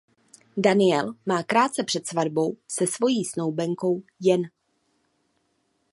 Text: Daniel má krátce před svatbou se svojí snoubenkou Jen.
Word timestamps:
Daniel 0.59 1.13
má 1.25 1.43
krátce 1.43 1.83
před 1.83 2.07
svatbou 2.07 2.57
se 2.67 2.87
svojí 2.87 3.25
snoubenkou 3.25 4.01
Jen. 4.19 4.41